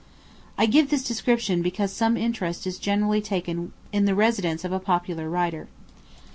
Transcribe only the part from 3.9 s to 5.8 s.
in the residence of a popular writer.